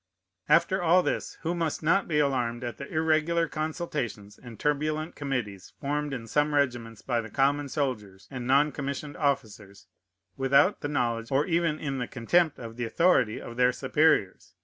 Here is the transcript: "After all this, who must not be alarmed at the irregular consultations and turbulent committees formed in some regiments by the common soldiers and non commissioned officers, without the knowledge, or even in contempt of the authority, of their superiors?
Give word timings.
"After 0.49 0.81
all 0.81 1.03
this, 1.03 1.37
who 1.43 1.53
must 1.53 1.83
not 1.83 2.07
be 2.07 2.17
alarmed 2.17 2.63
at 2.63 2.77
the 2.77 2.91
irregular 2.91 3.47
consultations 3.47 4.39
and 4.39 4.59
turbulent 4.59 5.13
committees 5.15 5.73
formed 5.79 6.11
in 6.11 6.25
some 6.25 6.55
regiments 6.55 7.03
by 7.03 7.21
the 7.21 7.29
common 7.29 7.69
soldiers 7.69 8.27
and 8.31 8.47
non 8.47 8.71
commissioned 8.71 9.15
officers, 9.15 9.85
without 10.35 10.81
the 10.81 10.87
knowledge, 10.87 11.27
or 11.31 11.45
even 11.45 11.77
in 11.77 12.07
contempt 12.07 12.57
of 12.57 12.77
the 12.77 12.83
authority, 12.85 13.39
of 13.39 13.57
their 13.57 13.71
superiors? 13.71 14.55